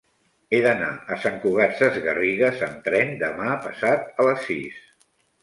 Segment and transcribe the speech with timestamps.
[0.53, 4.83] He d'anar a Sant Cugat Sesgarrigues amb tren demà passat a les sis.